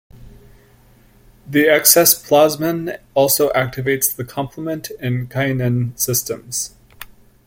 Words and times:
The 1.47 1.67
excess 1.69 2.15
plasmin 2.19 2.99
also 3.13 3.51
activates 3.51 4.15
the 4.15 4.25
complement 4.25 4.89
and 4.99 5.29
kinin 5.29 5.95
systems. 5.95 6.73